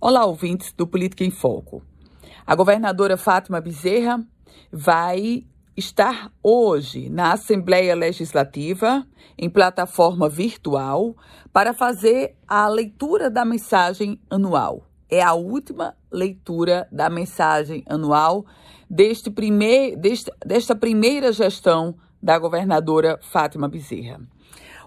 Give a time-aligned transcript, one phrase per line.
[0.00, 1.82] Olá, ouvintes do Política em Foco.
[2.46, 4.24] A governadora Fátima Bezerra
[4.72, 5.44] vai
[5.76, 9.06] estar hoje na Assembleia Legislativa,
[9.38, 11.16] em plataforma virtual,
[11.52, 14.86] para fazer a leitura da mensagem anual.
[15.08, 18.44] É a última leitura da mensagem anual
[18.90, 24.20] deste primeir, deste, desta primeira gestão da governadora Fátima Bezerra.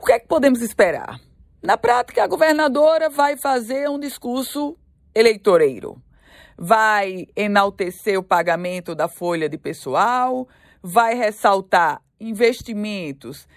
[0.00, 1.20] O que é que podemos esperar?
[1.62, 4.76] Na prática, a governadora vai fazer um discurso
[5.14, 6.00] eleitoreiro.
[6.56, 10.46] Vai enaltecer o pagamento da folha de pessoal,
[10.82, 13.48] vai ressaltar investimentos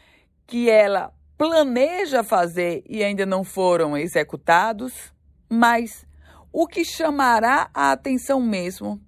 [0.47, 5.13] que ela planeja fazer e ainda não foram executados,
[5.49, 6.05] mas
[6.51, 9.01] o que chamará a atenção mesmo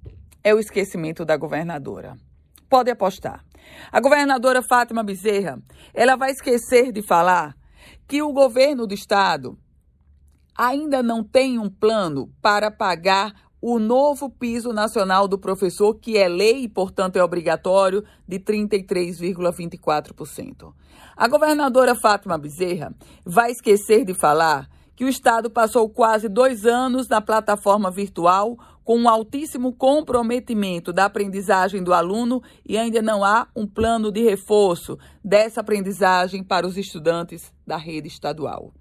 [0.43, 2.17] é o esquecimento da governadora.
[2.69, 3.43] Pode apostar.
[3.91, 5.61] A governadora Fátima Bezerra,
[5.93, 7.55] ela vai esquecer de falar
[8.07, 9.57] que o governo do estado
[10.57, 16.27] ainda não tem um plano para pagar o novo piso nacional do professor, que é
[16.27, 20.73] lei e, portanto, é obrigatório, de 33,24%.
[21.15, 27.07] A governadora Fátima Bezerra vai esquecer de falar que o Estado passou quase dois anos
[27.07, 33.47] na plataforma virtual com um altíssimo comprometimento da aprendizagem do aluno e ainda não há
[33.55, 38.73] um plano de reforço dessa aprendizagem para os estudantes da rede estadual.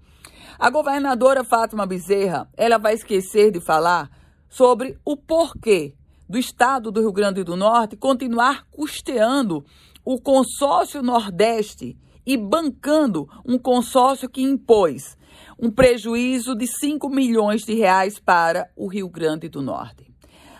[0.59, 4.09] A governadora Fátima Bezerra, ela vai esquecer de falar
[4.49, 5.93] sobre o porquê
[6.27, 9.63] do estado do Rio Grande do Norte continuar custeando
[10.03, 15.17] o consórcio Nordeste e bancando um consórcio que impôs
[15.57, 20.13] um prejuízo de 5 milhões de reais para o Rio Grande do Norte.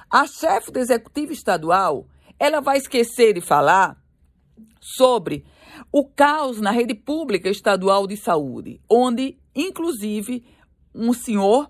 [0.09, 2.07] A chefe do executivo estadual,
[2.39, 3.97] ela vai esquecer de falar
[4.95, 5.43] sobre
[5.91, 10.45] o caos na rede pública estadual de saúde, onde Inclusive,
[10.93, 11.67] um senhor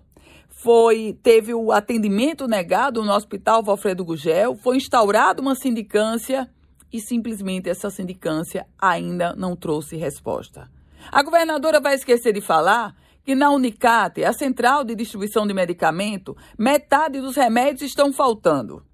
[0.50, 6.50] foi teve o atendimento negado no Hospital Valfredo Gugel, foi instaurada uma sindicância
[6.92, 10.70] e simplesmente essa sindicância ainda não trouxe resposta.
[11.10, 16.36] A governadora vai esquecer de falar que na Unicate, a central de distribuição de medicamento,
[16.58, 18.84] metade dos remédios estão faltando.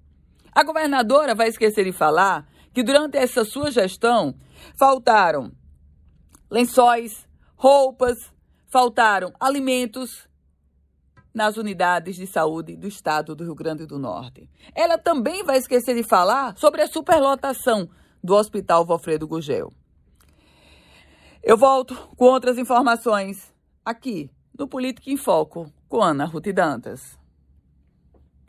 [0.53, 4.35] A governadora vai esquecer de falar que durante essa sua gestão
[4.77, 5.49] faltaram
[6.51, 7.25] lençóis,
[7.55, 8.17] roupas,
[8.67, 10.27] faltaram alimentos
[11.33, 14.49] nas unidades de saúde do estado do Rio Grande do Norte.
[14.75, 17.89] Ela também vai esquecer de falar sobre a superlotação
[18.21, 19.71] do Hospital Valfredo Gugel.
[21.41, 23.53] Eu volto com outras informações
[23.85, 27.17] aqui no Política em Foco com Ana Ruth Dantas.